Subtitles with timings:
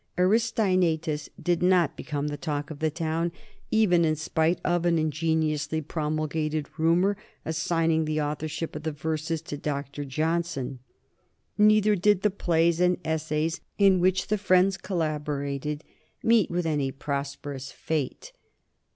[0.17, 3.31] Aristaenetus did not become the talk of the town
[3.69, 9.57] even in spite of an ingeniously promulgated rumor assigning the authorship of the verses to
[9.57, 10.03] Dr.
[10.03, 10.79] Johnson.
[11.55, 15.83] Neither did the plays and essays in which the friends collaborated
[16.23, 18.33] meet with any prosperous fate.